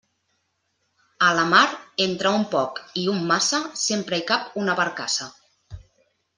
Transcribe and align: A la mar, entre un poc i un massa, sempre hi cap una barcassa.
A 1.27 1.29
la 1.39 1.43
mar, 1.51 1.65
entre 2.07 2.33
un 2.39 2.47
poc 2.55 2.81
i 3.03 3.05
un 3.13 3.21
massa, 3.35 3.63
sempre 3.85 4.21
hi 4.23 4.27
cap 4.33 4.59
una 4.67 4.81
barcassa. 4.83 5.33